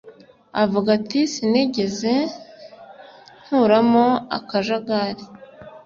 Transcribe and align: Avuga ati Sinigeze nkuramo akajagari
Avuga 0.63 0.89
ati 0.97 1.19
Sinigeze 1.33 2.13
nkuramo 3.43 4.07
akajagari 4.37 5.23